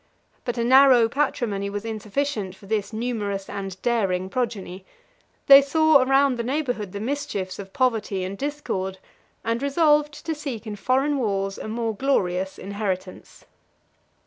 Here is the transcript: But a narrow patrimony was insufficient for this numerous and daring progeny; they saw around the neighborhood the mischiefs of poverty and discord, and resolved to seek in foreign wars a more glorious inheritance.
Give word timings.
But 0.45 0.57
a 0.57 0.63
narrow 0.63 1.07
patrimony 1.07 1.69
was 1.69 1.85
insufficient 1.85 2.55
for 2.55 2.65
this 2.65 2.91
numerous 2.91 3.47
and 3.47 3.79
daring 3.83 4.31
progeny; 4.31 4.83
they 5.45 5.61
saw 5.61 6.01
around 6.01 6.37
the 6.39 6.43
neighborhood 6.43 6.91
the 6.91 6.99
mischiefs 6.99 7.59
of 7.59 7.71
poverty 7.71 8.23
and 8.23 8.35
discord, 8.35 8.97
and 9.43 9.61
resolved 9.61 10.25
to 10.25 10.33
seek 10.33 10.65
in 10.65 10.75
foreign 10.75 11.19
wars 11.19 11.59
a 11.59 11.67
more 11.67 11.95
glorious 11.95 12.57
inheritance. 12.57 13.45